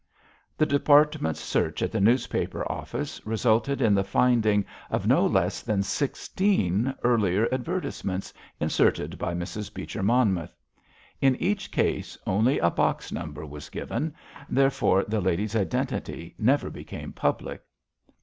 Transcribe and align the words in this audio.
The 0.57 0.65
department's 0.65 1.39
search 1.41 1.83
at 1.83 1.91
the 1.91 2.01
newspaper 2.01 2.65
office 2.71 3.23
resulted 3.23 3.83
in 3.83 3.93
the 3.93 4.03
finding 4.03 4.65
of 4.89 5.05
no 5.05 5.27
less 5.27 5.61
than 5.61 5.83
sixteen 5.83 6.95
earlier 7.03 7.47
advertisements 7.51 8.33
inserted 8.59 9.19
by 9.19 9.35
Mrs. 9.35 9.71
Beecher 9.71 10.01
Monmouth. 10.01 10.57
In 11.21 11.35
each 11.35 11.71
case, 11.71 12.17
only 12.25 12.57
a 12.57 12.71
box 12.71 13.11
number 13.11 13.45
was 13.45 13.69
given, 13.69 14.15
therefore 14.49 15.03
the 15.03 15.21
lady's 15.21 15.55
identity 15.55 16.33
never 16.39 16.71
became 16.71 17.13
public. 17.13 17.61